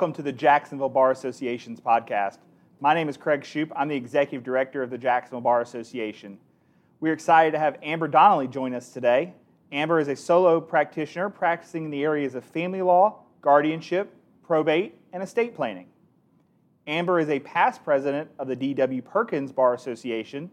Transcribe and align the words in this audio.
Welcome 0.00 0.14
to 0.14 0.22
the 0.22 0.32
Jacksonville 0.32 0.88
Bar 0.88 1.10
Association's 1.10 1.78
podcast. 1.78 2.38
My 2.80 2.94
name 2.94 3.10
is 3.10 3.18
Craig 3.18 3.42
Shoup. 3.42 3.70
I'm 3.76 3.88
the 3.88 3.96
executive 3.96 4.42
director 4.42 4.82
of 4.82 4.88
the 4.88 4.96
Jacksonville 4.96 5.42
Bar 5.42 5.60
Association. 5.60 6.38
We're 7.00 7.12
excited 7.12 7.50
to 7.50 7.58
have 7.58 7.76
Amber 7.82 8.08
Donley 8.08 8.48
join 8.48 8.72
us 8.72 8.94
today. 8.94 9.34
Amber 9.72 10.00
is 10.00 10.08
a 10.08 10.16
solo 10.16 10.58
practitioner 10.58 11.28
practicing 11.28 11.84
in 11.84 11.90
the 11.90 12.02
areas 12.02 12.34
of 12.34 12.46
family 12.46 12.80
law, 12.80 13.18
guardianship, 13.42 14.14
probate, 14.42 14.94
and 15.12 15.22
estate 15.22 15.54
planning. 15.54 15.88
Amber 16.86 17.20
is 17.20 17.28
a 17.28 17.38
past 17.40 17.84
president 17.84 18.30
of 18.38 18.48
the 18.48 18.56
D.W. 18.56 19.02
Perkins 19.02 19.52
Bar 19.52 19.74
Association 19.74 20.50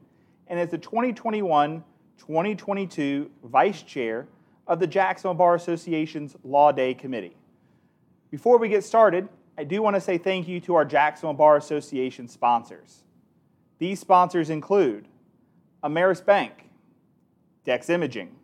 and 0.48 0.60
is 0.60 0.72
the 0.72 0.78
2021 0.78 1.86
2022 2.18 3.32
vice 3.46 3.82
chair 3.82 4.28
of 4.68 4.82
the 4.82 4.88
Jacksonville 4.88 5.36
Bar 5.36 5.56
Association's 5.56 6.36
Law 6.44 6.74
Day 6.74 6.94
Committee. 6.94 7.38
Before 8.30 8.58
we 8.58 8.68
get 8.68 8.84
started, 8.84 9.30
I 9.58 9.64
do 9.64 9.82
want 9.82 9.96
to 9.96 10.02
say 10.02 10.18
thank 10.18 10.48
you 10.48 10.60
to 10.62 10.76
our 10.76 10.86
Jacksonville 10.86 11.34
Bar 11.34 11.58
Association 11.58 12.28
sponsors. 12.28 13.04
These 13.80 14.00
sponsors 14.00 14.50
include 14.50 15.08
Ameris 15.84 16.24
Bank, 16.24 16.70
Dex 17.66 17.90
Imaging, 17.90 18.36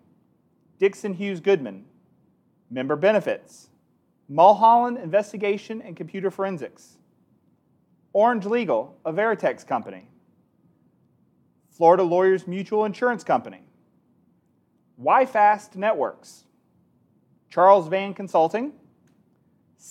Dixon 0.79 1.13
Hughes 1.13 1.39
Goodman, 1.39 1.85
Member 2.71 2.95
Benefits, 2.95 3.69
Mulholland 4.27 4.97
Investigation 4.97 5.81
and 5.81 5.95
Computer 5.95 6.31
Forensics, 6.31 6.97
Orange 8.13 8.45
Legal, 8.45 8.97
a 9.05 9.13
Veritext 9.13 9.67
company, 9.67 10.07
Florida 11.69 12.03
Lawyers 12.03 12.47
Mutual 12.47 12.85
Insurance 12.85 13.23
Company, 13.23 13.61
YFast 15.01 15.75
Networks, 15.75 16.45
Charles 17.49 17.87
Van 17.87 18.13
Consulting, 18.13 18.73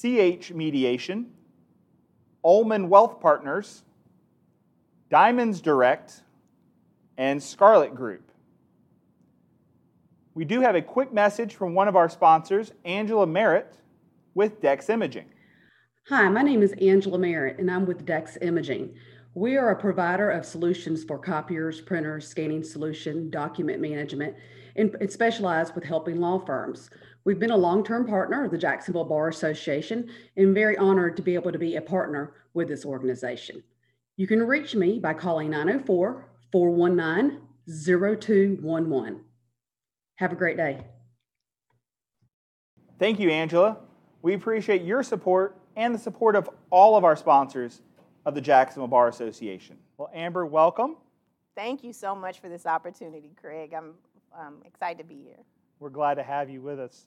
CH 0.02 0.50
Mediation, 0.50 1.30
Ullman 2.44 2.88
Wealth 2.88 3.20
Partners, 3.20 3.84
Diamonds 5.10 5.60
Direct, 5.60 6.22
and 7.16 7.40
Scarlet 7.40 7.94
Group. 7.94 8.32
We 10.34 10.44
do 10.44 10.60
have 10.60 10.74
a 10.74 10.82
quick 10.82 11.12
message 11.12 11.54
from 11.54 11.74
one 11.74 11.86
of 11.86 11.94
our 11.94 12.08
sponsors, 12.08 12.72
Angela 12.84 13.28
Merritt, 13.28 13.76
with 14.34 14.60
Dex 14.60 14.90
Imaging. 14.90 15.26
Hi, 16.08 16.28
my 16.30 16.42
name 16.42 16.62
is 16.62 16.72
Angela 16.80 17.18
Merritt, 17.18 17.60
and 17.60 17.70
I'm 17.70 17.86
with 17.86 18.04
Dex 18.04 18.36
Imaging. 18.42 18.94
We 19.34 19.56
are 19.56 19.70
a 19.70 19.80
provider 19.80 20.30
of 20.30 20.44
solutions 20.44 21.04
for 21.04 21.16
copiers, 21.16 21.80
printers, 21.80 22.26
scanning 22.26 22.64
solution, 22.64 23.30
document 23.30 23.80
management, 23.80 24.34
and, 24.74 24.96
and 25.00 25.12
specialize 25.12 25.72
with 25.74 25.84
helping 25.84 26.16
law 26.16 26.38
firms. 26.44 26.90
We've 27.24 27.38
been 27.38 27.50
a 27.52 27.56
long 27.56 27.84
term 27.84 28.06
partner 28.06 28.44
of 28.44 28.50
the 28.50 28.58
Jacksonville 28.58 29.04
Bar 29.04 29.28
Association 29.28 30.10
and 30.36 30.54
very 30.54 30.76
honored 30.76 31.16
to 31.16 31.22
be 31.22 31.34
able 31.34 31.52
to 31.52 31.58
be 31.58 31.76
a 31.76 31.82
partner 31.82 32.34
with 32.54 32.68
this 32.68 32.84
organization. 32.84 33.62
You 34.16 34.26
can 34.26 34.42
reach 34.42 34.74
me 34.74 34.98
by 34.98 35.14
calling 35.14 35.50
904 35.50 36.28
419 36.50 37.40
0211. 37.68 39.20
Have 40.16 40.32
a 40.32 40.36
great 40.36 40.56
day. 40.56 40.84
Thank 42.98 43.18
you, 43.20 43.30
Angela. 43.30 43.78
We 44.20 44.34
appreciate 44.34 44.82
your 44.82 45.02
support 45.02 45.56
and 45.76 45.94
the 45.94 45.98
support 45.98 46.36
of 46.36 46.50
all 46.70 46.96
of 46.96 47.04
our 47.04 47.16
sponsors 47.16 47.82
of 48.26 48.34
the 48.34 48.40
Jacksonville 48.40 48.88
Bar 48.88 49.08
Association. 49.08 49.76
Well, 49.96 50.10
Amber, 50.14 50.44
welcome. 50.46 50.96
Thank 51.56 51.82
you 51.82 51.92
so 51.92 52.14
much 52.14 52.40
for 52.40 52.48
this 52.48 52.66
opportunity, 52.66 53.32
Craig. 53.40 53.74
I'm 53.74 53.94
um, 54.38 54.62
excited 54.64 54.98
to 54.98 55.04
be 55.04 55.22
here. 55.22 55.44
We're 55.82 55.90
glad 55.90 56.14
to 56.14 56.22
have 56.22 56.48
you 56.48 56.60
with 56.62 56.78
us. 56.78 57.06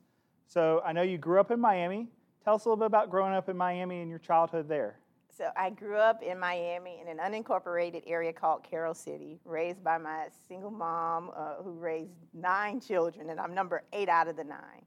So 0.50 0.82
I 0.86 0.92
know 0.92 1.02
you 1.02 1.18
grew 1.18 1.40
up 1.40 1.50
in 1.50 1.62
Miami. 1.62 2.10
Tell 2.44 2.56
us 2.56 2.66
a 2.66 2.68
little 2.68 2.76
bit 2.76 2.88
about 2.88 3.10
growing 3.10 3.34
up 3.34 3.48
in 3.48 3.56
Miami 3.56 4.02
and 4.02 4.10
your 4.10 4.20
childhood 4.20 4.68
there. 4.68 5.00
So 5.30 5.50
I 5.56 5.70
grew 5.70 5.96
up 5.96 6.22
in 6.22 6.38
Miami 6.38 7.00
in 7.02 7.08
an 7.08 7.20
unincorporated 7.20 8.04
area 8.06 8.34
called 8.34 8.64
Carol 8.64 8.94
City, 8.94 9.40
raised 9.46 9.82
by 9.82 9.98
my 9.98 10.26
single 10.50 10.72
mom 10.72 11.32
uh, 11.34 11.64
who 11.64 11.72
raised 11.72 12.12
nine 12.34 12.82
children, 12.82 13.30
and 13.30 13.40
I'm 13.40 13.54
number 13.54 13.84
eight 13.94 14.10
out 14.10 14.28
of 14.28 14.36
the 14.36 14.44
nine. 14.44 14.84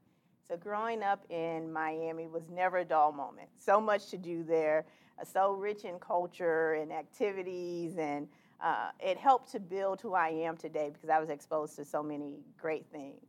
So 0.47 0.55
growing 0.55 1.01
up 1.01 1.25
in 1.31 1.73
Miami 1.73 2.27
was 2.27 2.43
never 2.47 2.77
a 2.77 2.85
dull 2.85 3.11
moment. 3.11 3.49
So 3.57 3.81
much 3.81 4.11
to 4.11 4.19
do 4.19 4.43
there, 4.43 4.85
uh, 5.19 5.25
so 5.25 5.53
rich 5.53 5.83
in 5.83 5.97
culture 5.97 6.73
and 6.73 6.93
activities, 6.93 7.97
and 7.97 8.27
uh, 8.63 8.89
it 8.99 9.17
helped 9.17 9.51
to 9.53 9.59
build 9.59 9.99
who 9.99 10.13
I 10.13 10.29
am 10.29 10.57
today 10.57 10.91
because 10.93 11.09
I 11.09 11.19
was 11.19 11.31
exposed 11.31 11.75
to 11.77 11.85
so 11.85 12.03
many 12.03 12.35
great 12.55 12.85
things. 12.91 13.25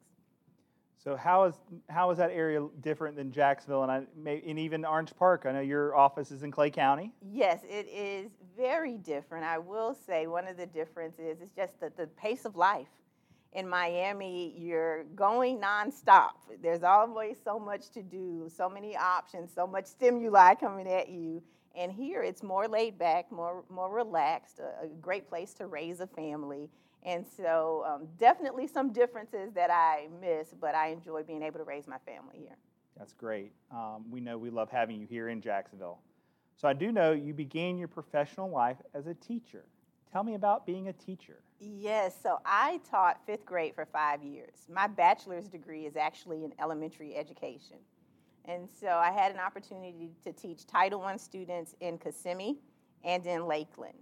So 1.03 1.17
how 1.17 1.45
is 1.45 1.55
how 1.89 2.11
is 2.11 2.19
that 2.19 2.31
area 2.31 2.67
different 2.81 3.17
than 3.17 3.33
Jacksonville 3.33 3.85
and 3.85 3.91
I, 3.91 4.43
and 4.47 4.59
even 4.59 4.85
Orange 4.85 5.15
Park? 5.19 5.45
I 5.47 5.53
know 5.53 5.61
your 5.61 5.97
office 5.97 6.31
is 6.31 6.43
in 6.43 6.51
Clay 6.51 6.71
County. 6.71 7.15
Yes, 7.23 7.61
it 7.65 7.89
is 7.89 8.33
very 8.55 8.99
different. 8.99 9.45
I 9.45 9.59
will 9.59 9.95
say 9.95 10.27
one 10.27 10.47
of 10.47 10.59
the 10.59 10.67
differences 10.67 11.41
is 11.41 11.53
just 11.53 11.81
the, 11.81 11.91
the 11.97 12.07
pace 12.07 12.45
of 12.45 12.55
life. 12.55 12.89
In 13.55 13.69
Miami, 13.69 14.55
you're 14.59 15.05
going 15.17 15.59
nonstop. 15.59 16.33
There's 16.63 16.83
always 16.83 17.39
so 17.43 17.59
much 17.59 17.89
to 17.91 18.03
do, 18.03 18.49
so 18.55 18.69
many 18.69 18.95
options, 18.95 19.51
so 19.55 19.67
much 19.67 19.87
stimuli 19.87 20.55
coming 20.55 20.87
at 20.87 21.09
you. 21.09 21.43
And 21.77 21.93
here, 21.93 22.23
it's 22.23 22.43
more 22.43 22.67
laid 22.67 22.99
back, 22.99 23.31
more 23.31 23.65
more 23.69 23.91
relaxed. 23.91 24.59
A, 24.59 24.85
a 24.85 24.89
great 25.01 25.29
place 25.29 25.55
to 25.55 25.67
raise 25.67 26.01
a 26.01 26.07
family 26.07 26.69
and 27.03 27.25
so, 27.27 27.85
um, 27.89 28.09
definitely 28.19 28.67
some 28.67 28.93
differences 28.93 29.53
that 29.55 29.71
I 29.71 30.09
miss, 30.21 30.49
but 30.61 30.75
I 30.75 30.89
enjoy 30.89 31.23
being 31.23 31.43
able 31.43 31.59
to 31.59 31.65
raise 31.65 31.87
my 31.87 31.97
family 32.05 32.39
here. 32.39 32.57
That's 32.97 33.15
great. 33.15 33.53
Um, 33.71 34.05
we 34.11 34.21
know 34.21 34.37
we 34.37 34.51
love 34.51 34.71
having 34.71 35.01
you 35.01 35.07
here 35.07 35.31
in 35.31 35.41
Jacksonville. 35.41 36.01
So, 36.57 36.69
I 36.69 36.75
do 36.75 36.93
know 36.93 37.13
you 37.13 37.33
began 37.33 37.79
your 37.79 37.89
professional 37.89 38.51
life 38.51 38.77
as 38.93 39.07
a 39.07 39.15
teacher. 39.15 39.65
Tell 40.13 40.23
me 40.25 40.35
about 40.35 40.67
being 40.67 40.89
a 40.89 40.93
teacher. 40.93 41.39
Yes, 41.61 42.15
so 42.21 42.39
I 42.45 42.81
taught 42.91 43.25
fifth 43.25 43.47
grade 43.47 43.75
for 43.75 43.87
five 43.87 44.23
years. 44.23 44.67
My 44.69 44.87
bachelor's 44.87 45.49
degree 45.49 45.87
is 45.87 45.97
actually 45.97 46.45
in 46.45 46.53
elementary 46.61 47.15
education. 47.17 47.77
And 48.47 48.69
so 48.69 48.89
I 48.89 49.11
had 49.11 49.33
an 49.33 49.39
opportunity 49.39 50.11
to 50.25 50.33
teach 50.33 50.67
Title 50.67 51.03
I 51.03 51.17
students 51.17 51.75
in 51.81 51.99
Kissimmee 51.99 52.59
and 53.05 53.25
in 53.27 53.47
Lakeland. 53.47 53.99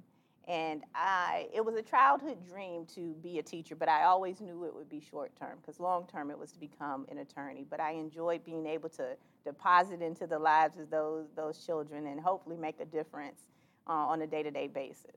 And 0.47 0.82
I, 0.94 1.49
it 1.53 1.62
was 1.62 1.75
a 1.75 1.82
childhood 1.82 2.38
dream 2.48 2.87
to 2.94 3.15
be 3.22 3.38
a 3.38 3.43
teacher, 3.43 3.77
but 3.77 3.88
I 3.88 4.04
always 4.04 4.41
knew 4.41 4.65
it 4.65 4.75
would 4.75 4.88
be 4.88 4.98
short 4.98 5.32
term 5.38 5.59
because 5.60 5.78
long 5.78 6.06
term 6.06 6.31
it 6.31 6.38
was 6.38 6.53
to 6.53 6.59
become 6.59 7.06
an 7.10 7.19
attorney. 7.19 7.66
But 7.69 7.81
I 7.81 7.93
enjoyed 7.93 8.44
being 8.44 8.66
able 8.66 8.88
to 8.91 9.16
deposit 9.44 10.00
into 10.00 10.27
the 10.27 10.38
lives 10.38 10.78
of 10.78 10.88
those, 10.88 11.27
those 11.37 11.59
children 11.66 12.06
and 12.06 12.19
hopefully 12.19 12.56
make 12.56 12.81
a 12.81 12.87
difference 12.87 13.43
uh, 13.87 13.93
on 13.93 14.22
a 14.22 14.27
day 14.27 14.43
to 14.43 14.50
day 14.50 14.69
basis. 14.69 15.16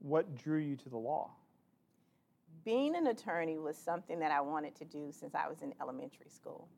What 0.00 0.34
drew 0.36 0.58
you 0.58 0.76
to 0.76 0.88
the 0.90 0.98
law? 0.98 1.30
Being 2.64 2.94
an 2.94 3.06
attorney 3.06 3.58
was 3.58 3.78
something 3.78 4.18
that 4.18 4.32
I 4.32 4.42
wanted 4.42 4.74
to 4.76 4.84
do 4.84 5.10
since 5.12 5.34
I 5.34 5.48
was 5.48 5.62
in 5.62 5.72
elementary 5.80 6.28
school. 6.28 6.68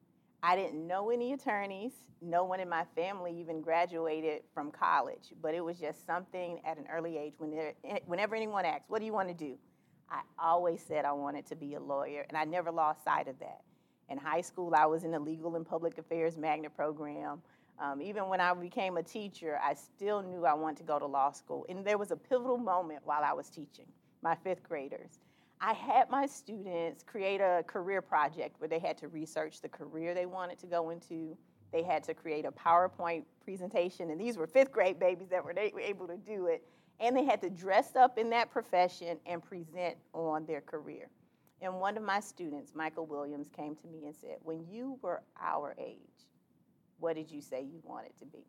I 0.44 0.56
didn't 0.56 0.87
know 0.87 1.09
any 1.09 1.32
attorneys. 1.32 1.93
No 2.21 2.44
one 2.44 2.60
in 2.60 2.69
my 2.69 2.84
family 2.94 3.34
even 3.41 3.62
graduated 3.62 4.43
from 4.53 4.71
college, 4.71 5.32
but 5.41 5.55
it 5.55 5.65
was 5.65 5.78
just 5.78 6.05
something 6.05 6.60
at 6.66 6.77
an 6.77 6.84
early 6.93 7.16
age. 7.16 7.32
When 7.38 7.50
whenever 8.05 8.34
anyone 8.34 8.66
asked, 8.66 8.84
What 8.88 8.99
do 8.99 9.06
you 9.06 9.15
want 9.15 9.28
to 9.28 9.34
do? 9.34 9.56
I 10.10 10.21
always 10.38 10.82
said 10.82 11.06
I 11.06 11.12
wanted 11.12 11.46
to 11.46 11.56
be 11.56 11.76
a 11.76 11.81
lawyer, 11.81 12.26
and 12.29 12.37
I 12.37 12.44
never 12.44 12.70
lost 12.70 13.02
sight 13.05 13.26
of 13.26 13.38
that. 13.38 13.62
In 14.11 14.19
high 14.19 14.43
school, 14.43 14.75
I 14.76 14.85
was 14.85 15.05
in 15.05 15.12
the 15.12 15.19
Legal 15.19 15.56
and 15.56 15.64
Public 15.64 15.96
Affairs 15.96 16.37
Magnet 16.37 16.76
program. 16.76 17.40
Um, 17.79 18.02
even 18.02 18.29
when 18.29 18.43
I 18.43 18.52
became 18.52 18.99
a 18.99 19.02
teacher, 19.02 19.58
I 19.64 19.73
still 19.73 20.23
knew 20.23 20.44
I 20.44 20.52
wanted 20.52 20.76
to 20.76 20.85
go 20.85 20.99
to 20.99 21.06
law 21.06 21.32
school. 21.32 21.64
And 21.70 21.87
there 21.87 21.97
was 21.97 22.11
a 22.11 22.17
pivotal 22.17 22.58
moment 22.58 23.00
while 23.05 23.25
I 23.25 23.32
was 23.32 23.49
teaching 23.49 23.87
my 24.20 24.35
fifth 24.35 24.62
graders. 24.62 25.20
I 25.66 25.72
had 25.72 26.11
my 26.11 26.26
students 26.26 27.02
create 27.02 27.40
a 27.40 27.64
career 27.66 28.02
project 28.02 28.61
where 28.61 28.69
they 28.69 28.78
had 28.78 28.99
to 28.99 29.08
research 29.08 29.62
the 29.62 29.69
career 29.70 30.12
they 30.12 30.26
wanted 30.26 30.58
to 30.58 30.66
go 30.66 30.90
into. 30.90 31.38
They 31.72 31.82
had 31.82 32.05
to 32.05 32.12
create 32.12 32.44
a 32.44 32.52
PowerPoint 32.52 33.25
presentation, 33.43 34.11
and 34.11 34.20
these 34.20 34.37
were 34.37 34.46
fifth 34.46 34.70
grade 34.70 35.00
babies 35.00 35.31
that 35.31 35.43
were 35.43 35.55
able 35.58 36.06
to 36.06 36.19
do 36.19 36.49
it. 36.49 36.62
And 37.00 37.16
they 37.16 37.25
had 37.25 37.40
to 37.40 37.49
dress 37.49 37.96
up 37.96 38.19
in 38.19 38.28
that 38.28 38.50
profession 38.50 39.16
and 39.25 39.43
present 39.43 39.96
on 40.12 40.44
their 40.44 40.61
career. 40.61 41.08
And 41.62 41.81
one 41.81 41.96
of 41.96 42.02
my 42.02 42.20
students, 42.20 42.72
Michael 42.75 43.06
Williams, 43.06 43.49
came 43.49 43.75
to 43.75 43.87
me 43.87 44.05
and 44.05 44.14
said, 44.14 44.37
When 44.43 44.66
you 44.69 44.99
were 45.00 45.22
our 45.40 45.75
age, 45.78 46.28
what 46.99 47.16
did 47.16 47.31
you 47.31 47.40
say 47.40 47.62
you 47.62 47.81
wanted 47.82 48.12
to 48.19 48.26
be? 48.26 48.44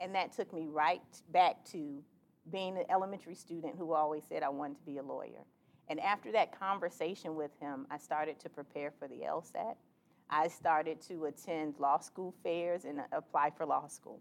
And 0.00 0.12
that 0.16 0.32
took 0.32 0.52
me 0.52 0.66
right 0.68 1.00
back 1.30 1.64
to 1.66 2.02
being 2.50 2.76
an 2.76 2.84
elementary 2.90 3.36
student 3.36 3.76
who 3.78 3.92
always 3.92 4.24
said 4.28 4.42
I 4.42 4.48
wanted 4.48 4.78
to 4.78 4.84
be 4.84 4.98
a 4.98 5.04
lawyer. 5.04 5.44
And 5.88 6.00
after 6.00 6.32
that 6.32 6.58
conversation 6.58 7.34
with 7.34 7.50
him, 7.60 7.86
I 7.90 7.98
started 7.98 8.38
to 8.40 8.48
prepare 8.48 8.92
for 8.98 9.08
the 9.08 9.20
LSAT. 9.26 9.74
I 10.30 10.48
started 10.48 11.00
to 11.08 11.26
attend 11.26 11.74
law 11.78 11.98
school 11.98 12.34
fairs 12.42 12.84
and 12.84 13.00
apply 13.12 13.50
for 13.50 13.66
law 13.66 13.86
school. 13.88 14.20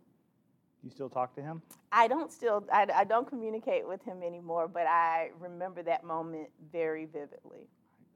You 0.83 0.89
still 0.89 1.09
talk 1.09 1.35
to 1.35 1.41
him? 1.41 1.61
I 1.91 2.07
don't 2.07 2.31
still, 2.31 2.65
I, 2.73 2.87
I 2.93 3.03
don't 3.03 3.27
communicate 3.27 3.87
with 3.87 4.03
him 4.03 4.23
anymore, 4.23 4.67
but 4.67 4.87
I 4.87 5.29
remember 5.39 5.83
that 5.83 6.03
moment 6.03 6.49
very 6.71 7.05
vividly. 7.05 7.67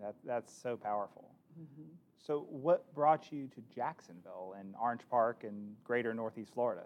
That, 0.01 0.15
that's 0.25 0.51
so 0.51 0.75
powerful. 0.75 1.29
Mm-hmm. 1.59 1.89
So, 2.17 2.47
what 2.49 2.91
brought 2.95 3.31
you 3.31 3.47
to 3.49 3.61
Jacksonville 3.73 4.55
and 4.59 4.73
Orange 4.81 5.03
Park 5.11 5.43
and 5.43 5.75
greater 5.83 6.13
Northeast 6.13 6.53
Florida? 6.53 6.83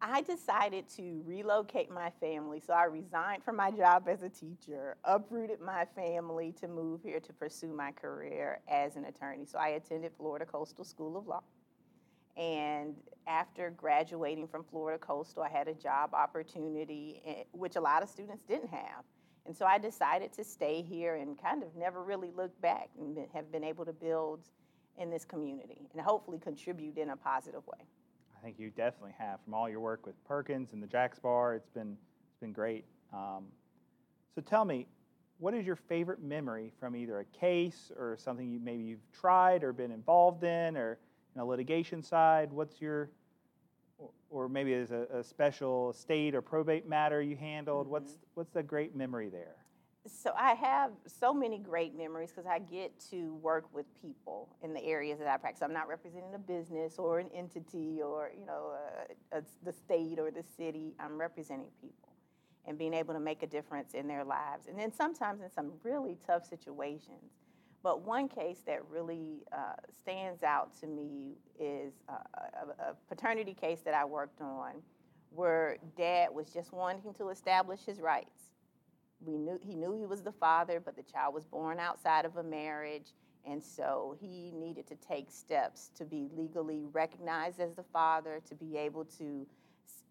I 0.00 0.22
decided 0.22 0.88
to 0.96 1.22
relocate 1.24 1.90
my 1.90 2.10
family. 2.20 2.60
So 2.64 2.72
I 2.72 2.84
resigned 2.84 3.42
from 3.42 3.56
my 3.56 3.70
job 3.70 4.08
as 4.08 4.22
a 4.22 4.28
teacher, 4.28 4.96
uprooted 5.04 5.60
my 5.60 5.86
family 5.96 6.54
to 6.60 6.68
move 6.68 7.02
here 7.02 7.18
to 7.18 7.32
pursue 7.32 7.72
my 7.72 7.90
career 7.90 8.60
as 8.68 8.96
an 8.96 9.06
attorney. 9.06 9.44
So 9.44 9.58
I 9.58 9.70
attended 9.70 10.12
Florida 10.16 10.46
Coastal 10.46 10.84
School 10.84 11.16
of 11.16 11.26
Law. 11.26 11.42
And 12.36 12.94
after 13.26 13.70
graduating 13.70 14.46
from 14.46 14.62
Florida 14.62 14.98
Coastal, 14.98 15.42
I 15.42 15.48
had 15.48 15.66
a 15.66 15.74
job 15.74 16.14
opportunity, 16.14 17.20
eh, 17.26 17.42
which 17.50 17.74
a 17.74 17.80
lot 17.80 18.02
of 18.02 18.08
students 18.08 18.44
didn't 18.44 18.70
have. 18.70 19.02
And 19.46 19.56
so 19.56 19.66
I 19.66 19.78
decided 19.78 20.32
to 20.34 20.44
stay 20.44 20.82
here 20.82 21.16
and 21.16 21.40
kind 21.40 21.64
of 21.64 21.74
never 21.74 22.04
really 22.04 22.30
look 22.36 22.58
back 22.60 22.90
and 22.98 23.18
have 23.34 23.50
been 23.50 23.64
able 23.64 23.84
to 23.86 23.92
build 23.92 24.40
in 24.96 25.10
this 25.10 25.24
community 25.24 25.88
and 25.92 26.00
hopefully 26.00 26.38
contribute 26.38 26.98
in 26.98 27.10
a 27.10 27.16
positive 27.16 27.66
way. 27.66 27.84
I 28.38 28.44
think 28.44 28.58
you 28.58 28.70
definitely 28.70 29.14
have 29.18 29.40
from 29.44 29.54
all 29.54 29.68
your 29.68 29.80
work 29.80 30.06
with 30.06 30.22
Perkins 30.24 30.72
and 30.72 30.82
the 30.82 30.86
Jax 30.86 31.18
Bar. 31.18 31.54
It's 31.54 31.70
been 31.70 31.96
it's 32.30 32.40
been 32.40 32.52
great. 32.52 32.84
Um, 33.12 33.46
so 34.34 34.40
tell 34.40 34.64
me, 34.64 34.86
what 35.38 35.54
is 35.54 35.66
your 35.66 35.76
favorite 35.76 36.22
memory 36.22 36.72
from 36.78 36.94
either 36.94 37.18
a 37.18 37.24
case 37.24 37.90
or 37.96 38.16
something 38.16 38.48
you 38.48 38.60
maybe 38.60 38.84
you've 38.84 39.10
tried 39.12 39.64
or 39.64 39.72
been 39.72 39.90
involved 39.90 40.44
in, 40.44 40.76
or 40.76 40.98
in 41.34 41.40
a 41.40 41.44
litigation 41.44 42.02
side? 42.02 42.52
What's 42.52 42.80
your 42.80 43.10
or 44.30 44.48
maybe 44.48 44.72
there's 44.72 44.92
a, 44.92 45.06
a 45.12 45.24
special 45.24 45.90
estate 45.90 46.34
or 46.34 46.42
probate 46.42 46.88
matter 46.88 47.20
you 47.20 47.36
handled. 47.36 47.86
Mm-hmm. 47.86 47.92
What's 47.92 48.18
what's 48.34 48.50
the 48.50 48.62
great 48.62 48.94
memory 48.94 49.28
there? 49.28 49.56
So 50.10 50.32
I 50.36 50.54
have 50.54 50.92
so 51.06 51.34
many 51.34 51.58
great 51.58 51.96
memories 51.96 52.30
because 52.30 52.46
I 52.46 52.58
get 52.58 52.92
to 53.10 53.34
work 53.36 53.66
with 53.74 53.86
people 54.00 54.48
in 54.62 54.72
the 54.72 54.82
areas 54.84 55.18
that 55.18 55.28
I 55.28 55.36
practice. 55.36 55.62
I'm 55.62 55.72
not 55.72 55.88
representing 55.88 56.34
a 56.34 56.38
business 56.38 56.98
or 56.98 57.18
an 57.18 57.28
entity 57.34 58.00
or 58.02 58.30
you 58.38 58.46
know 58.46 58.72
uh, 59.32 59.38
a, 59.38 59.42
the 59.64 59.72
state 59.72 60.18
or 60.18 60.30
the 60.30 60.44
city. 60.56 60.94
I'm 60.98 61.18
representing 61.18 61.68
people 61.80 62.12
and 62.66 62.78
being 62.78 62.94
able 62.94 63.14
to 63.14 63.20
make 63.20 63.42
a 63.42 63.46
difference 63.46 63.94
in 63.94 64.06
their 64.06 64.24
lives. 64.24 64.66
And 64.66 64.78
then 64.78 64.92
sometimes 64.92 65.40
in 65.40 65.50
some 65.50 65.72
really 65.82 66.16
tough 66.26 66.44
situations. 66.46 67.32
But 67.82 68.02
one 68.02 68.28
case 68.28 68.58
that 68.66 68.82
really 68.90 69.44
uh, 69.52 69.74
stands 70.02 70.42
out 70.42 70.76
to 70.80 70.86
me 70.86 71.36
is 71.58 71.94
uh, 72.08 72.14
a, 72.78 72.90
a 72.90 72.94
paternity 73.08 73.54
case 73.54 73.80
that 73.84 73.94
I 73.94 74.04
worked 74.04 74.40
on 74.40 74.72
where 75.30 75.78
dad 75.96 76.28
was 76.34 76.50
just 76.50 76.72
wanting 76.72 77.14
to 77.14 77.28
establish 77.28 77.80
his 77.84 78.00
rights 78.00 78.48
we 79.20 79.36
knew 79.36 79.58
he 79.62 79.74
knew 79.74 79.92
he 79.92 80.06
was 80.06 80.22
the 80.22 80.32
father, 80.32 80.80
but 80.80 80.96
the 80.96 81.02
child 81.02 81.34
was 81.34 81.44
born 81.44 81.78
outside 81.78 82.24
of 82.24 82.36
a 82.36 82.42
marriage, 82.42 83.12
and 83.44 83.62
so 83.62 84.16
he 84.20 84.52
needed 84.54 84.86
to 84.88 84.96
take 84.96 85.30
steps 85.30 85.90
to 85.96 86.04
be 86.04 86.28
legally 86.36 86.84
recognized 86.92 87.60
as 87.60 87.74
the 87.74 87.84
father, 87.92 88.40
to 88.48 88.54
be 88.54 88.76
able 88.76 89.04
to 89.04 89.46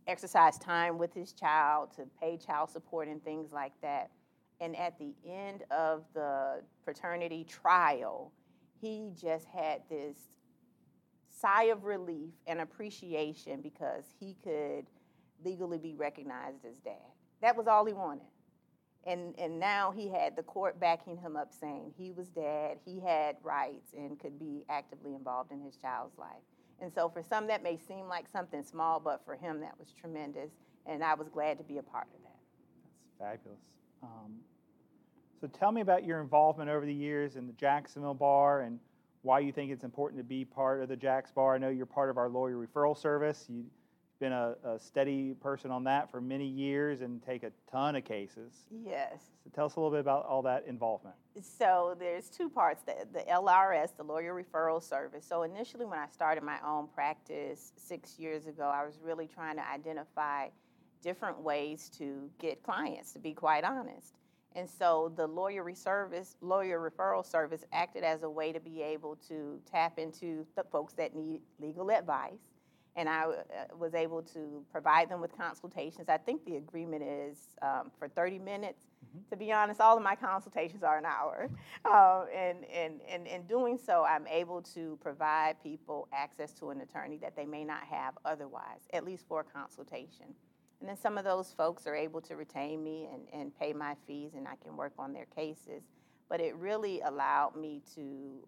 exercise 0.08 0.58
time 0.58 0.98
with 0.98 1.14
his 1.14 1.34
child, 1.34 1.92
to 1.96 2.04
pay 2.20 2.38
child 2.38 2.70
support 2.70 3.08
and 3.08 3.24
things 3.24 3.52
like 3.52 3.74
that. 3.82 4.10
And 4.60 4.76
at 4.76 4.98
the 4.98 5.14
end 5.26 5.64
of 5.70 6.04
the 6.14 6.62
paternity 6.84 7.44
trial, 7.44 8.32
he 8.82 9.12
just 9.20 9.46
had 9.46 9.82
this 9.90 10.18
sigh 11.30 11.66
of 11.66 11.84
relief 11.84 12.32
and 12.48 12.62
appreciation 12.62 13.62
because 13.62 14.06
he 14.20 14.36
could 14.44 14.86
legally 15.46 15.78
be 15.78 15.94
recognized 15.94 16.66
as 16.66 16.80
dad. 16.80 16.96
That 17.42 17.56
was 17.56 17.68
all 17.68 17.86
he 17.86 17.94
wanted. 17.94 18.26
And, 19.08 19.34
and 19.40 19.58
now 19.58 19.92
he 19.92 20.10
had 20.10 20.36
the 20.36 20.44
court 20.44 20.80
backing 20.82 21.18
him 21.18 21.38
up 21.38 21.54
saying 21.54 21.94
he 21.98 22.12
was 22.12 22.28
dad, 22.28 22.78
he 22.86 23.00
had 23.00 23.38
rights, 23.42 23.94
and 23.96 24.20
could 24.20 24.38
be 24.38 24.66
actively 24.70 25.16
involved 25.16 25.54
in 25.54 25.62
his 25.62 25.78
child's 25.78 26.18
life. 26.18 26.44
And 26.82 26.92
so 26.94 27.08
for 27.08 27.24
some, 27.24 27.48
that 27.48 27.64
may 27.64 27.78
seem 27.78 28.08
like 28.08 28.26
something 28.32 28.64
small, 28.64 29.00
but 29.00 29.24
for 29.26 29.36
him, 29.36 29.62
that 29.62 29.80
was 29.80 29.94
tremendous. 30.00 30.52
And 30.86 31.04
I 31.04 31.14
was 31.14 31.30
glad 31.30 31.58
to 31.58 31.64
be 31.64 31.78
a 31.78 31.84
part 31.84 32.08
of 32.14 32.22
that. 32.24 32.38
That's 33.18 33.38
fabulous. 33.38 33.62
Um, 34.04 34.36
so 35.40 35.48
tell 35.48 35.72
me 35.72 35.82
about 35.82 36.04
your 36.04 36.22
involvement 36.22 36.70
over 36.70 36.86
the 36.86 36.94
years 36.94 37.38
in 37.38 37.48
the 37.48 37.54
Jacksonville 37.54 38.14
Bar 38.14 38.62
and 38.62 38.80
why 39.22 39.40
you 39.40 39.52
think 39.52 39.72
it's 39.72 39.84
important 39.84 40.20
to 40.20 40.24
be 40.24 40.46
part 40.46 40.82
of 40.82 40.90
the 40.90 40.96
Jax 40.96 41.32
Bar. 41.32 41.56
I 41.56 41.58
know 41.58 41.70
you're 41.70 41.86
part 41.86 42.10
of 42.10 42.18
our 42.18 42.30
lawyer 42.30 42.56
referral 42.56 42.98
service. 42.98 43.46
You 43.50 43.66
been 44.20 44.32
a, 44.32 44.56
a, 44.64 44.80
steady 44.80 45.34
person 45.34 45.72
on 45.72 45.84
that 45.86 46.10
for 46.12 46.20
many 46.20 46.46
years 46.46 47.02
and 47.02 47.22
take 47.22 47.44
a 47.44 47.52
ton 47.72 47.96
of 47.96 48.04
cases. 48.04 48.54
Yes. 48.72 49.22
So 49.44 49.50
tell 49.54 49.66
us 49.66 49.76
a 49.76 49.80
little 49.80 49.92
bit 49.92 50.00
about 50.00 50.26
all 50.26 50.42
that 50.44 50.66
involvement. 50.68 51.16
So 51.42 51.96
there's 52.00 52.30
two 52.30 52.50
parts, 52.50 52.84
the, 52.84 52.96
the 53.14 53.26
LRS, 53.32 53.96
the 53.96 54.04
Lawyer 54.04 54.34
Referral 54.34 54.82
Service. 54.82 55.26
So 55.28 55.44
initially 55.44 55.86
when 55.86 56.00
I 56.00 56.08
started 56.08 56.44
my 56.44 56.58
own 56.66 56.88
practice 56.94 57.72
six 57.76 58.18
years 58.18 58.48
ago, 58.48 58.72
I 58.74 58.86
was 58.86 59.00
really 59.04 59.28
trying 59.28 59.58
to 59.58 59.68
identify 59.70 60.48
different 61.02 61.40
ways 61.40 61.90
to 61.98 62.30
get 62.40 62.64
clients, 62.64 63.12
to 63.14 63.20
be 63.20 63.34
quite 63.34 63.64
honest. 63.64 64.16
And 64.56 64.68
so 64.68 65.14
the 65.16 65.28
lawyer 65.28 65.64
service, 65.76 66.36
lawyer 66.42 66.80
referral 66.80 67.24
service 67.24 67.64
acted 67.72 68.04
as 68.04 68.24
a 68.24 68.30
way 68.30 68.52
to 68.52 68.60
be 68.60 68.82
able 68.82 69.16
to 69.28 69.60
tap 69.72 70.00
into 70.00 70.48
the 70.56 70.64
folks 70.64 70.94
that 70.94 71.16
need 71.16 71.42
legal 71.60 71.92
advice 71.92 72.40
and 72.98 73.08
I 73.08 73.26
uh, 73.26 73.34
was 73.78 73.94
able 73.94 74.24
to 74.24 74.66
provide 74.72 75.08
them 75.08 75.22
with 75.22 75.38
consultations. 75.38 76.10
I 76.10 76.18
think 76.18 76.44
the 76.46 76.58
agreement 76.58 77.04
is 77.04 77.38
um, 77.62 77.92
for 78.00 78.08
30 78.10 78.40
minutes. 78.40 78.86
Mm-hmm. 79.06 79.30
To 79.30 79.38
be 79.38 79.54
honest, 79.54 79.80
all 79.80 79.96
of 79.96 80.04
my 80.04 80.16
consultations 80.16 80.82
are 80.84 80.98
an 80.98 81.06
hour. 81.06 81.50
Uh, 81.86 82.26
and, 82.36 82.66
and, 82.66 83.00
and 83.08 83.28
in 83.28 83.44
doing 83.44 83.78
so, 83.78 84.04
I'm 84.04 84.28
able 84.28 84.62
to 84.74 84.98
provide 85.02 85.62
people 85.62 86.08
access 86.12 86.52
to 86.54 86.72
an 86.72 86.82
attorney 86.82 87.18
that 87.18 87.36
they 87.36 87.46
may 87.46 87.64
not 87.64 87.84
have 87.84 88.16
otherwise, 88.26 88.82
at 88.92 89.06
least 89.06 89.26
for 89.28 89.42
a 89.42 89.44
consultation. 89.44 90.26
And 90.80 90.90
then 90.90 90.98
some 90.98 91.18
of 91.18 91.24
those 91.24 91.54
folks 91.54 91.88
are 91.88 91.96
able 91.96 92.20
to 92.22 92.36
retain 92.36 92.84
me 92.84 93.08
and, 93.14 93.22
and 93.32 93.58
pay 93.58 93.74
my 93.74 93.96
fees, 94.06 94.32
and 94.36 94.48
I 94.48 94.56
can 94.64 94.76
work 94.76 94.94
on 94.98 95.14
their 95.14 95.28
cases. 95.36 95.84
But 96.30 96.42
it 96.42 96.56
really 96.56 97.02
allowed 97.02 97.56
me 97.56 97.82
to 97.96 98.42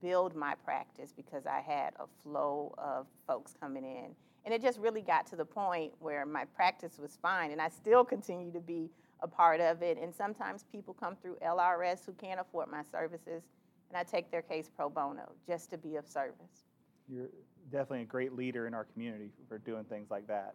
build 0.00 0.34
my 0.34 0.54
practice 0.64 1.12
because 1.16 1.46
I 1.46 1.60
had 1.60 1.94
a 1.98 2.06
flow 2.22 2.74
of 2.78 3.06
folks 3.26 3.54
coming 3.60 3.84
in. 3.84 4.14
And 4.44 4.54
it 4.54 4.62
just 4.62 4.78
really 4.78 5.02
got 5.02 5.26
to 5.28 5.36
the 5.36 5.44
point 5.44 5.92
where 5.98 6.24
my 6.24 6.44
practice 6.44 6.98
was 6.98 7.18
fine, 7.20 7.50
and 7.50 7.60
I 7.60 7.68
still 7.68 8.04
continue 8.04 8.52
to 8.52 8.60
be 8.60 8.90
a 9.20 9.28
part 9.28 9.60
of 9.60 9.82
it. 9.82 9.98
And 10.00 10.14
sometimes 10.14 10.64
people 10.70 10.94
come 10.94 11.16
through 11.16 11.36
LRS 11.44 12.06
who 12.06 12.12
can't 12.12 12.40
afford 12.40 12.70
my 12.70 12.82
services, 12.90 13.42
and 13.90 13.96
I 13.96 14.04
take 14.04 14.30
their 14.30 14.42
case 14.42 14.70
pro 14.74 14.88
bono 14.88 15.32
just 15.46 15.70
to 15.70 15.78
be 15.78 15.96
of 15.96 16.06
service. 16.06 16.64
You're 17.08 17.28
definitely 17.70 18.02
a 18.02 18.06
great 18.06 18.34
leader 18.34 18.66
in 18.66 18.74
our 18.74 18.84
community 18.84 19.32
for 19.48 19.58
doing 19.58 19.84
things 19.84 20.10
like 20.10 20.26
that. 20.28 20.54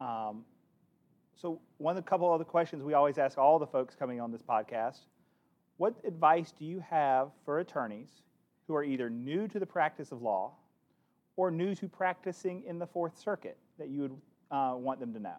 Um, 0.00 0.44
so, 1.36 1.60
one 1.78 1.96
of 1.96 2.04
the 2.04 2.08
couple 2.08 2.32
other 2.32 2.44
questions 2.44 2.82
we 2.82 2.94
always 2.94 3.18
ask 3.18 3.38
all 3.38 3.58
the 3.58 3.66
folks 3.66 3.94
coming 3.94 4.20
on 4.20 4.30
this 4.30 4.42
podcast 4.42 5.00
what 5.76 5.94
advice 6.06 6.52
do 6.56 6.64
you 6.64 6.80
have 6.88 7.30
for 7.44 7.58
attorneys 7.58 8.22
who 8.66 8.74
are 8.74 8.84
either 8.84 9.10
new 9.10 9.46
to 9.48 9.58
the 9.58 9.66
practice 9.66 10.12
of 10.12 10.22
law 10.22 10.52
or 11.36 11.50
new 11.50 11.74
to 11.74 11.88
practicing 11.88 12.62
in 12.66 12.78
the 12.78 12.86
Fourth 12.86 13.18
Circuit 13.18 13.58
that 13.78 13.88
you 13.88 14.02
would 14.02 14.16
uh, 14.50 14.74
want 14.76 15.00
them 15.00 15.12
to 15.12 15.20
know? 15.20 15.36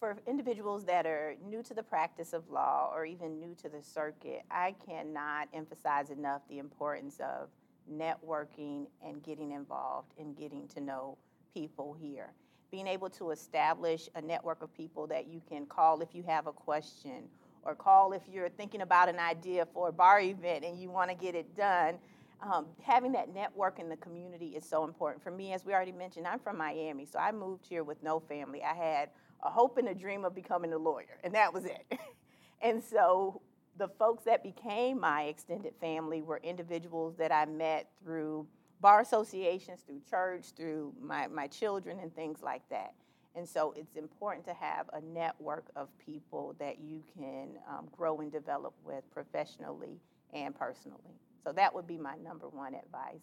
For 0.00 0.16
individuals 0.26 0.84
that 0.84 1.06
are 1.06 1.34
new 1.48 1.62
to 1.62 1.72
the 1.72 1.82
practice 1.82 2.32
of 2.32 2.50
law 2.50 2.90
or 2.94 3.06
even 3.06 3.38
new 3.38 3.54
to 3.62 3.68
the 3.68 3.82
circuit, 3.82 4.42
I 4.50 4.74
cannot 4.84 5.48
emphasize 5.54 6.10
enough 6.10 6.42
the 6.48 6.58
importance 6.58 7.20
of 7.20 7.48
networking 7.90 8.86
and 9.04 9.22
getting 9.22 9.52
involved 9.52 10.12
and 10.18 10.36
getting 10.36 10.68
to 10.68 10.80
know 10.80 11.16
people 11.54 11.96
here. 11.98 12.32
Being 12.70 12.86
able 12.86 13.08
to 13.10 13.30
establish 13.30 14.08
a 14.14 14.20
network 14.20 14.62
of 14.62 14.74
people 14.74 15.06
that 15.06 15.28
you 15.28 15.40
can 15.48 15.64
call 15.64 16.00
if 16.00 16.14
you 16.14 16.22
have 16.24 16.48
a 16.48 16.52
question 16.52 17.24
or 17.64 17.74
call 17.74 18.12
if 18.12 18.22
you're 18.30 18.48
thinking 18.48 18.82
about 18.82 19.08
an 19.08 19.18
idea 19.18 19.66
for 19.72 19.88
a 19.88 19.92
bar 19.92 20.20
event 20.20 20.64
and 20.64 20.78
you 20.78 20.90
want 20.90 21.10
to 21.10 21.16
get 21.16 21.34
it 21.34 21.56
done. 21.56 21.98
Um, 22.42 22.66
having 22.82 23.12
that 23.12 23.32
network 23.32 23.78
in 23.78 23.88
the 23.88 23.96
community 23.96 24.48
is 24.48 24.68
so 24.68 24.84
important. 24.84 25.22
For 25.22 25.30
me, 25.30 25.52
as 25.52 25.64
we 25.64 25.72
already 25.72 25.92
mentioned, 25.92 26.26
I'm 26.26 26.38
from 26.38 26.58
Miami, 26.58 27.06
so 27.06 27.18
I 27.18 27.32
moved 27.32 27.66
here 27.66 27.84
with 27.84 28.02
no 28.02 28.20
family. 28.20 28.62
I 28.62 28.74
had 28.74 29.10
a 29.42 29.50
hope 29.50 29.78
and 29.78 29.88
a 29.88 29.94
dream 29.94 30.24
of 30.24 30.34
becoming 30.34 30.72
a 30.72 30.78
lawyer, 30.78 31.18
and 31.22 31.34
that 31.34 31.54
was 31.54 31.64
it. 31.64 31.98
and 32.60 32.82
so 32.82 33.40
the 33.78 33.88
folks 33.88 34.24
that 34.24 34.42
became 34.42 35.00
my 35.00 35.22
extended 35.22 35.74
family 35.80 36.22
were 36.22 36.40
individuals 36.42 37.16
that 37.16 37.32
I 37.32 37.44
met 37.46 37.88
through 38.02 38.46
bar 38.80 39.00
associations, 39.00 39.80
through 39.86 40.02
church, 40.08 40.46
through 40.56 40.92
my, 41.00 41.26
my 41.26 41.46
children, 41.46 41.98
and 42.00 42.14
things 42.14 42.40
like 42.42 42.68
that. 42.68 42.94
And 43.36 43.48
so 43.48 43.74
it's 43.76 43.96
important 43.96 44.46
to 44.46 44.54
have 44.54 44.88
a 44.92 45.00
network 45.00 45.66
of 45.74 45.88
people 45.98 46.54
that 46.58 46.78
you 46.80 47.02
can 47.18 47.50
um, 47.68 47.88
grow 47.90 48.20
and 48.20 48.30
develop 48.30 48.74
with 48.84 49.02
professionally 49.12 49.98
and 50.32 50.54
personally. 50.54 51.18
So 51.42 51.52
that 51.52 51.74
would 51.74 51.86
be 51.86 51.98
my 51.98 52.14
number 52.22 52.48
one 52.48 52.74
advice. 52.74 53.22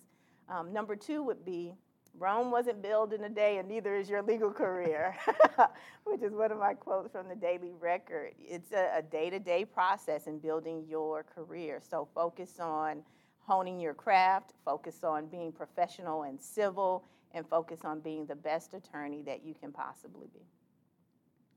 Um, 0.49 0.73
number 0.73 0.95
two 0.95 1.23
would 1.23 1.45
be 1.45 1.73
Rome 2.19 2.51
wasn't 2.51 2.81
built 2.81 3.13
in 3.13 3.23
a 3.23 3.29
day, 3.29 3.57
and 3.57 3.69
neither 3.69 3.95
is 3.95 4.09
your 4.09 4.21
legal 4.21 4.51
career, 4.51 5.15
which 6.03 6.21
is 6.21 6.33
one 6.33 6.51
of 6.51 6.59
my 6.59 6.73
quotes 6.73 7.11
from 7.11 7.29
the 7.29 7.35
Daily 7.35 7.71
Record. 7.79 8.33
It's 8.37 8.71
a 8.73 9.01
day 9.01 9.29
to 9.29 9.39
day 9.39 9.63
process 9.63 10.27
in 10.27 10.39
building 10.39 10.85
your 10.89 11.23
career. 11.23 11.81
So 11.87 12.07
focus 12.13 12.59
on 12.59 13.03
honing 13.39 13.79
your 13.79 13.93
craft, 13.93 14.53
focus 14.65 15.03
on 15.03 15.27
being 15.27 15.51
professional 15.51 16.23
and 16.23 16.39
civil, 16.39 17.05
and 17.33 17.47
focus 17.47 17.81
on 17.83 18.00
being 18.00 18.25
the 18.25 18.35
best 18.35 18.73
attorney 18.73 19.21
that 19.23 19.45
you 19.45 19.53
can 19.53 19.71
possibly 19.71 20.27
be. 20.33 20.45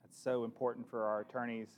That's 0.03 0.23
so 0.23 0.45
important 0.45 0.89
for 0.89 1.05
our 1.05 1.21
attorneys, 1.21 1.69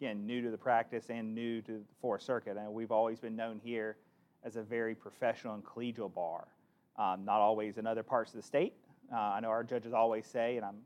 again, 0.00 0.26
new 0.26 0.42
to 0.42 0.50
the 0.50 0.58
practice 0.58 1.10
and 1.10 1.34
new 1.34 1.60
to 1.62 1.72
the 1.72 1.84
Fourth 2.00 2.22
Circuit. 2.22 2.56
And 2.56 2.72
we've 2.72 2.92
always 2.92 3.20
been 3.20 3.36
known 3.36 3.60
here 3.62 3.96
as 4.44 4.56
a 4.56 4.62
very 4.62 4.94
professional 4.94 5.54
and 5.54 5.64
collegial 5.64 6.12
bar. 6.12 6.48
Um, 6.98 7.24
not 7.24 7.40
always 7.40 7.78
in 7.78 7.86
other 7.86 8.02
parts 8.02 8.32
of 8.32 8.36
the 8.36 8.46
state. 8.46 8.74
Uh, 9.12 9.16
I 9.16 9.40
know 9.40 9.48
our 9.48 9.64
judges 9.64 9.92
always 9.92 10.26
say, 10.26 10.56
and 10.56 10.64
I'm, 10.64 10.76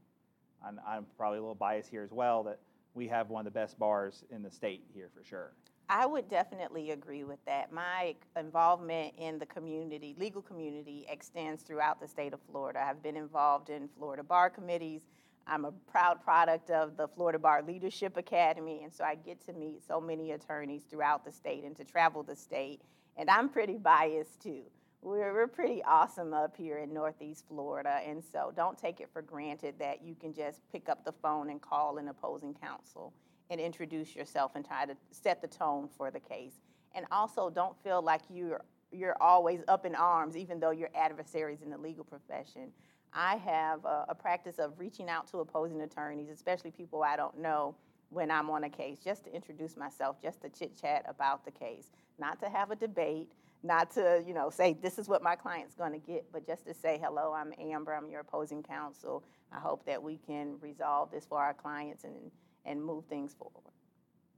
I'm, 0.64 0.80
I'm 0.86 1.06
probably 1.16 1.38
a 1.38 1.42
little 1.42 1.54
biased 1.54 1.90
here 1.90 2.02
as 2.02 2.12
well, 2.12 2.42
that 2.44 2.60
we 2.94 3.08
have 3.08 3.28
one 3.28 3.46
of 3.46 3.52
the 3.52 3.58
best 3.58 3.78
bars 3.78 4.24
in 4.30 4.42
the 4.42 4.50
state 4.50 4.84
here 4.94 5.10
for 5.14 5.24
sure. 5.24 5.52
I 5.88 6.04
would 6.04 6.28
definitely 6.28 6.90
agree 6.90 7.22
with 7.22 7.38
that. 7.46 7.72
My 7.72 8.16
involvement 8.36 9.14
in 9.18 9.38
the 9.38 9.46
community, 9.46 10.16
legal 10.18 10.42
community, 10.42 11.06
extends 11.08 11.62
throughout 11.62 12.00
the 12.00 12.08
state 12.08 12.32
of 12.32 12.40
Florida. 12.50 12.84
I've 12.84 13.02
been 13.02 13.16
involved 13.16 13.70
in 13.70 13.88
Florida 13.96 14.24
bar 14.24 14.50
committees. 14.50 15.02
I'm 15.46 15.64
a 15.64 15.70
proud 15.70 16.24
product 16.24 16.70
of 16.70 16.96
the 16.96 17.06
Florida 17.06 17.38
Bar 17.38 17.62
Leadership 17.62 18.16
Academy, 18.16 18.80
and 18.82 18.92
so 18.92 19.04
I 19.04 19.14
get 19.14 19.40
to 19.46 19.52
meet 19.52 19.80
so 19.86 20.00
many 20.00 20.32
attorneys 20.32 20.82
throughout 20.90 21.24
the 21.24 21.30
state 21.30 21.62
and 21.62 21.76
to 21.76 21.84
travel 21.84 22.24
the 22.24 22.34
state. 22.34 22.80
And 23.16 23.30
I'm 23.30 23.48
pretty 23.48 23.78
biased 23.78 24.42
too. 24.42 24.62
We're, 25.02 25.32
we're 25.32 25.46
pretty 25.46 25.84
awesome 25.84 26.34
up 26.34 26.56
here 26.56 26.78
in 26.78 26.92
Northeast 26.92 27.44
Florida, 27.46 28.00
and 28.04 28.24
so 28.24 28.52
don't 28.56 28.76
take 28.76 29.00
it 29.00 29.08
for 29.12 29.22
granted 29.22 29.76
that 29.78 30.02
you 30.02 30.16
can 30.16 30.34
just 30.34 30.62
pick 30.72 30.88
up 30.88 31.04
the 31.04 31.12
phone 31.12 31.50
and 31.50 31.62
call 31.62 31.98
an 31.98 32.08
opposing 32.08 32.54
counsel 32.54 33.12
and 33.50 33.60
introduce 33.60 34.14
yourself 34.14 34.52
and 34.54 34.64
try 34.64 34.86
to 34.86 34.96
set 35.10 35.40
the 35.40 35.48
tone 35.48 35.88
for 35.96 36.10
the 36.10 36.20
case. 36.20 36.54
And 36.94 37.06
also, 37.10 37.50
don't 37.50 37.76
feel 37.82 38.02
like 38.02 38.22
you're 38.30 38.62
you're 38.92 39.16
always 39.20 39.60
up 39.68 39.84
in 39.84 39.94
arms, 39.94 40.36
even 40.36 40.60
though 40.60 40.70
you're 40.70 40.90
adversaries 40.94 41.60
in 41.62 41.70
the 41.70 41.78
legal 41.78 42.04
profession. 42.04 42.70
I 43.12 43.36
have 43.36 43.84
a, 43.84 44.06
a 44.10 44.14
practice 44.14 44.58
of 44.58 44.78
reaching 44.78 45.08
out 45.08 45.26
to 45.28 45.38
opposing 45.38 45.80
attorneys, 45.80 46.28
especially 46.30 46.70
people 46.70 47.02
I 47.02 47.16
don't 47.16 47.38
know, 47.38 47.74
when 48.10 48.30
I'm 48.30 48.48
on 48.50 48.64
a 48.64 48.70
case, 48.70 48.98
just 49.02 49.24
to 49.24 49.34
introduce 49.34 49.76
myself, 49.76 50.22
just 50.22 50.40
to 50.42 50.48
chit 50.48 50.80
chat 50.80 51.04
about 51.08 51.44
the 51.44 51.50
case, 51.50 51.90
not 52.18 52.40
to 52.40 52.48
have 52.48 52.70
a 52.70 52.76
debate, 52.76 53.32
not 53.62 53.90
to 53.92 54.22
you 54.26 54.34
know 54.34 54.50
say 54.50 54.76
this 54.80 54.98
is 54.98 55.08
what 55.08 55.22
my 55.22 55.34
client's 55.34 55.74
going 55.74 55.92
to 55.92 55.98
get, 55.98 56.24
but 56.32 56.46
just 56.46 56.66
to 56.66 56.74
say 56.74 57.00
hello, 57.02 57.32
I'm 57.32 57.52
Amber, 57.58 57.94
I'm 57.94 58.08
your 58.08 58.20
opposing 58.20 58.62
counsel. 58.62 59.24
I 59.52 59.58
hope 59.58 59.84
that 59.86 60.02
we 60.02 60.18
can 60.18 60.56
resolve 60.60 61.10
this 61.10 61.26
for 61.26 61.38
our 61.38 61.54
clients 61.54 62.04
and 62.04 62.30
and 62.66 62.82
move 62.82 63.04
things 63.06 63.34
forward. 63.34 63.72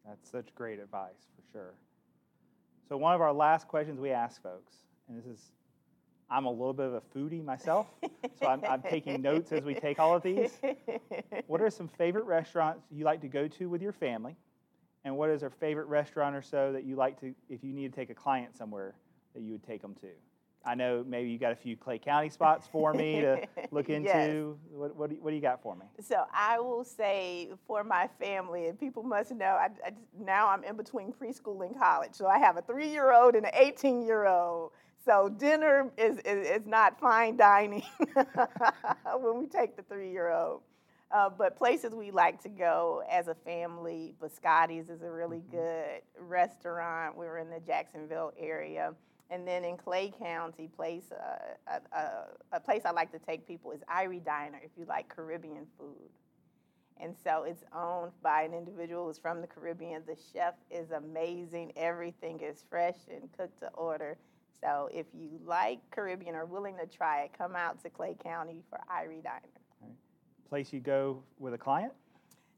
That's 0.07 0.31
such 0.31 0.55
great 0.55 0.79
advice 0.79 1.27
for 1.37 1.43
sure. 1.53 1.75
So, 2.89 2.97
one 2.97 3.15
of 3.15 3.21
our 3.21 3.33
last 3.33 3.69
questions 3.69 4.01
we 4.01 4.11
ask 4.11 4.43
folks, 4.43 4.75
and 5.09 5.19
this 5.19 5.27
is, 5.27 5.53
I'm 6.31 6.47
a 6.47 6.51
little 6.51 6.73
bit 6.73 6.87
of 6.87 6.95
a 6.95 7.01
foodie 7.01 7.45
myself, 7.45 7.87
so 8.41 8.47
I'm, 8.47 8.63
I'm 8.65 8.83
taking 8.83 9.21
notes 9.21 9.53
as 9.53 9.65
we 9.65 9.75
take 9.75 9.99
all 9.99 10.15
of 10.15 10.23
these. 10.23 10.59
What 11.47 11.61
are 11.61 11.71
some 11.71 11.89
favorite 11.89 12.25
restaurants 12.25 12.87
you 12.91 13.05
like 13.05 13.21
to 13.23 13.29
go 13.29 13.49
to 13.49 13.69
with 13.69 13.83
your 13.83 13.93
family? 13.93 14.37
And 15.05 15.17
what 15.17 15.31
is 15.31 15.43
a 15.43 15.51
favorite 15.51 15.87
restaurant 15.87 16.35
or 16.35 16.43
so 16.43 16.73
that 16.73 16.85
you 16.85 16.97
like 16.97 17.21
to, 17.21 17.35
if 17.49 17.63
you 17.63 17.73
need 17.73 17.93
to 17.93 17.97
take 17.97 18.11
a 18.11 18.15
client 18.15 18.57
somewhere, 18.57 18.95
that 19.35 19.43
you 19.43 19.53
would 19.53 19.65
take 19.65 19.81
them 19.81 19.95
to? 19.97 20.09
I 20.69 20.75
know 20.75 21.03
maybe 21.07 21.31
you 21.31 21.39
got 21.39 21.53
a 21.53 21.57
few 21.57 21.79
Clay 21.79 21.99
County 21.99 22.29
spots 22.29 22.69
for 22.71 22.93
me 22.93 23.23
to 23.23 23.49
look 23.71 23.89
into. 23.89 24.09
Yes. 24.09 24.41
What, 24.71 24.95
what, 24.97 25.09
do 25.09 25.17
you, 25.17 25.23
what 25.23 25.31
do 25.31 25.37
you 25.37 25.41
got 25.41 25.63
for 25.63 25.75
me? 25.75 25.87
So 25.99 26.25
I 26.33 26.61
will 26.61 26.85
say 26.85 27.49
for 27.67 27.83
my 27.83 28.07
family, 28.21 28.67
and 28.67 28.79
people 28.79 29.03
must 29.03 29.31
know, 29.31 29.47
I, 29.47 29.71
I, 29.85 29.93
now 30.19 30.49
I'm 30.49 30.63
in 30.65 30.77
between 30.77 31.11
preschool 31.13 31.67
and 31.67 31.79
college. 31.79 32.13
So 32.13 32.27
I 32.27 32.39
have 32.39 32.59
a 32.59 32.63
three 32.63 32.91
year 32.91 33.13
old 33.15 33.35
and 33.35 33.47
an 33.47 33.53
18 33.55 34.03
year 34.03 34.27
old. 34.27 34.73
So 35.03 35.31
dinner 35.31 35.91
is, 35.97 36.19
is, 36.19 36.47
is 36.47 36.67
not 36.67 37.01
fine 37.01 37.39
dining 37.39 37.83
when 39.19 39.39
we 39.39 39.47
take 39.47 39.75
the 39.75 39.83
three 39.85 40.11
year 40.11 40.31
old. 40.31 40.61
Uh, 41.11 41.31
but 41.31 41.57
places 41.57 41.95
we 41.95 42.11
like 42.11 42.43
to 42.43 42.51
go 42.51 43.03
as 43.11 43.29
a 43.29 43.35
family, 43.35 44.15
Biscotti's 44.21 44.91
is 44.91 45.01
a 45.01 45.11
really 45.11 45.39
mm-hmm. 45.39 45.57
good 45.57 46.03
restaurant. 46.19 47.17
We 47.17 47.25
were 47.25 47.39
in 47.39 47.49
the 47.49 47.61
Jacksonville 47.61 48.35
area. 48.39 48.93
And 49.31 49.47
then 49.47 49.65
in 49.65 49.77
Clay 49.77 50.13
County, 50.19 50.69
place 50.75 51.13
uh, 51.13 51.77
a, 51.93 51.97
a, 51.97 52.57
a, 52.57 52.61
place 52.61 52.83
I 52.87 52.93
like 52.93 53.13
to 53.13 53.19
take 53.19 53.47
people 53.47 53.73
is 53.73 53.81
Irie 53.83 54.25
Diner 54.25 54.59
if 54.65 54.71
you 54.79 54.87
like 54.87 55.09
Caribbean 55.09 55.67
food. 55.79 56.09
And 57.01 57.15
so 57.23 57.45
it's 57.45 57.63
owned 57.75 58.13
by 58.23 58.43
an 58.43 58.55
individual 58.55 59.07
who's 59.07 59.19
from 59.19 59.41
the 59.41 59.47
Caribbean. 59.47 60.03
The 60.07 60.17
chef 60.33 60.55
is 60.71 60.91
amazing. 60.91 61.73
Everything 61.77 62.41
is 62.41 62.65
fresh 62.69 62.97
and 63.11 63.31
cooked 63.37 63.61
to 63.61 63.69
order. 63.75 64.17
So 64.61 64.89
if 64.93 65.07
you 65.15 65.29
like 65.45 65.79
Caribbean 65.91 66.35
or 66.35 66.47
willing 66.47 66.77
to 66.79 66.87
try 66.87 67.23
it, 67.23 67.31
come 67.37 67.55
out 67.55 67.83
to 67.85 67.91
Clay 67.91 68.17
County 68.21 68.63
for 68.69 68.81
Irie 68.91 69.23
Diner. 69.23 69.43
Right. 69.81 69.93
Place 70.49 70.73
you 70.73 70.81
go 70.81 71.23
with 71.39 71.55
a 71.55 71.59
client? 71.59 71.93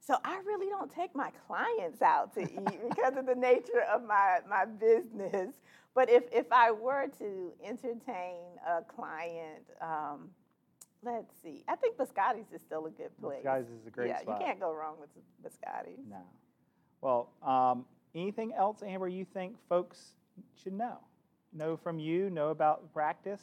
So 0.01 0.17
I 0.25 0.39
really 0.47 0.69
don't 0.69 0.91
take 0.91 1.15
my 1.15 1.31
clients 1.47 2.01
out 2.01 2.33
to 2.35 2.41
eat 2.41 2.81
because 2.89 3.17
of 3.17 3.27
the 3.27 3.35
nature 3.35 3.85
of 3.93 4.03
my, 4.07 4.39
my 4.49 4.65
business. 4.65 5.55
But 6.01 6.09
if, 6.09 6.23
if 6.33 6.51
I 6.51 6.71
were 6.71 7.09
to 7.19 7.53
entertain 7.63 8.39
a 8.67 8.81
client, 8.81 9.67
um, 9.83 10.31
let's 11.03 11.35
see. 11.43 11.63
I 11.69 11.77
think 11.77 11.99
Biscotti's 11.99 12.51
is 12.55 12.63
still 12.63 12.87
a 12.87 12.91
good 12.91 13.15
place. 13.21 13.45
Biscotti's 13.45 13.69
is 13.69 13.87
a 13.87 13.91
great 13.91 14.09
yeah, 14.09 14.21
spot. 14.21 14.41
you 14.41 14.47
can't 14.47 14.59
go 14.59 14.73
wrong 14.73 14.95
with 14.99 15.11
Biscotti's. 15.45 16.01
No. 16.09 16.23
Well, 17.03 17.29
um, 17.43 17.85
anything 18.15 18.55
else, 18.55 18.83
Amber, 18.83 19.09
you 19.09 19.27
think 19.27 19.57
folks 19.69 20.13
should 20.63 20.73
know? 20.73 20.97
Know 21.53 21.77
from 21.77 21.99
you, 21.99 22.31
know 22.31 22.49
about 22.49 22.91
practice? 22.95 23.43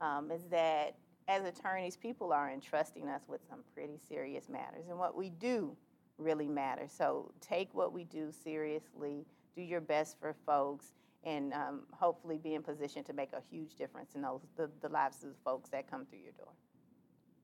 um, 0.00 0.30
is 0.30 0.44
that 0.50 0.94
as 1.26 1.44
attorneys, 1.44 1.96
people 1.96 2.32
are 2.32 2.48
entrusting 2.50 3.08
us 3.08 3.22
with 3.28 3.40
some 3.50 3.64
pretty 3.74 3.98
serious 4.08 4.48
matters. 4.48 4.84
And 4.88 4.96
what 4.98 5.16
we 5.16 5.28
do 5.28 5.76
really 6.18 6.48
matter. 6.48 6.86
So 6.88 7.32
take 7.40 7.72
what 7.72 7.92
we 7.92 8.04
do 8.04 8.30
seriously, 8.30 9.24
do 9.54 9.62
your 9.62 9.80
best 9.80 10.18
for 10.20 10.34
folks, 10.44 10.92
and 11.24 11.52
um, 11.52 11.82
hopefully 11.92 12.38
be 12.38 12.54
in 12.54 12.62
position 12.62 13.02
to 13.04 13.12
make 13.12 13.32
a 13.32 13.42
huge 13.50 13.74
difference 13.74 14.14
in 14.14 14.22
those, 14.22 14.40
the, 14.56 14.70
the 14.80 14.88
lives 14.88 15.24
of 15.24 15.30
the 15.30 15.36
folks 15.44 15.70
that 15.70 15.90
come 15.90 16.06
through 16.06 16.20
your 16.20 16.32
door. 16.32 16.52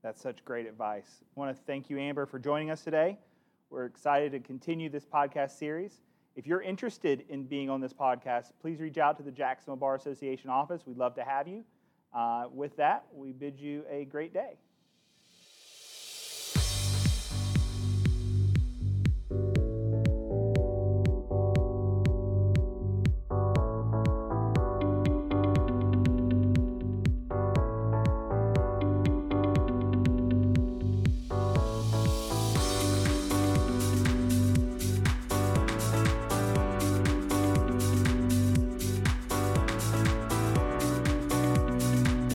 That's 0.02 0.20
such 0.20 0.44
great 0.44 0.66
advice. 0.66 1.22
I 1.22 1.40
want 1.40 1.56
to 1.56 1.62
thank 1.64 1.88
you, 1.88 1.98
Amber, 1.98 2.26
for 2.26 2.38
joining 2.38 2.70
us 2.70 2.82
today. 2.82 3.18
We're 3.70 3.86
excited 3.86 4.32
to 4.32 4.40
continue 4.40 4.90
this 4.90 5.06
podcast 5.06 5.58
series. 5.58 6.02
If 6.36 6.46
you're 6.46 6.62
interested 6.62 7.24
in 7.28 7.44
being 7.44 7.70
on 7.70 7.80
this 7.80 7.92
podcast, 7.92 8.52
please 8.60 8.80
reach 8.80 8.98
out 8.98 9.16
to 9.16 9.22
the 9.22 9.30
Jacksonville 9.30 9.76
Bar 9.76 9.94
Association 9.94 10.50
office. 10.50 10.82
We'd 10.86 10.98
love 10.98 11.14
to 11.14 11.24
have 11.24 11.48
you. 11.48 11.64
Uh, 12.12 12.44
with 12.52 12.76
that, 12.76 13.06
we 13.12 13.32
bid 13.32 13.58
you 13.58 13.84
a 13.90 14.04
great 14.04 14.32
day. 14.32 14.58